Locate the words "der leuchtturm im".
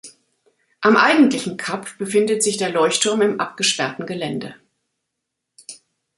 2.57-3.39